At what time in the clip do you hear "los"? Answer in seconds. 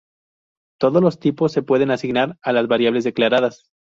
1.03-1.19